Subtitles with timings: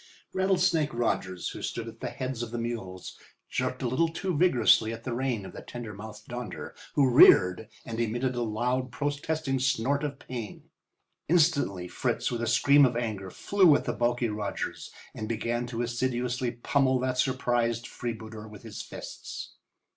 [0.33, 3.19] Rattlesnake Rogers, who stood at the heads of the mules,
[3.51, 7.69] jerked a little too vigorously at the rein of the tender mouthed Donder, who reared
[7.85, 10.71] and emitted a loud, protesting snort of pain.
[11.27, 15.83] Instantly Fritz, with a scream of anger, flew at the bulky Rogers and began to
[15.83, 19.53] assiduously pummel that surprised freebooter with his fists.